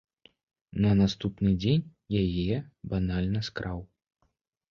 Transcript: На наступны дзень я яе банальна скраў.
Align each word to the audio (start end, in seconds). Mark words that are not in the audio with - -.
На 0.83 0.93
наступны 1.01 1.51
дзень 1.65 1.83
я 2.19 2.23
яе 2.41 2.57
банальна 2.93 3.39
скраў. 3.49 3.79